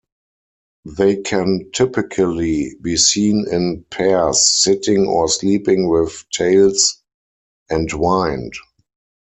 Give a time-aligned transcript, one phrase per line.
[0.97, 7.03] They can typically be seen in pairs sitting or sleeping with tails
[7.71, 8.53] entwined.